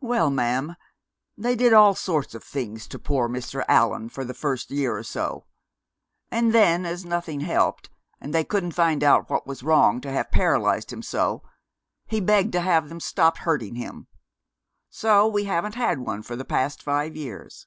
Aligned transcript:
"Well, 0.00 0.30
ma'am, 0.30 0.76
they 1.36 1.56
did 1.56 1.72
all 1.72 1.96
sorts 1.96 2.36
of 2.36 2.44
things 2.44 2.86
to 2.86 3.00
poor 3.00 3.28
Mr. 3.28 3.64
Allan 3.66 4.08
for 4.08 4.24
the 4.24 4.32
first 4.32 4.70
year 4.70 4.96
or 4.96 5.02
so. 5.02 5.44
And 6.30 6.52
then, 6.54 6.86
as 6.86 7.04
nothing 7.04 7.40
helped, 7.40 7.90
and 8.20 8.32
they 8.32 8.44
couldn't 8.44 8.76
find 8.78 9.02
out 9.02 9.28
what 9.28 9.44
was 9.44 9.64
wrong 9.64 10.00
to 10.02 10.12
have 10.12 10.30
paralyzed 10.30 10.92
him 10.92 11.02
so, 11.02 11.42
he 12.06 12.20
begged 12.20 12.52
to 12.52 12.60
have 12.60 12.88
them 12.88 13.00
stopped 13.00 13.38
hurting 13.38 13.74
him. 13.74 14.06
So 14.88 15.26
we 15.26 15.46
haven't 15.46 15.74
had 15.74 15.98
one 15.98 16.22
for 16.22 16.36
the 16.36 16.44
past 16.44 16.80
five 16.80 17.16
years." 17.16 17.66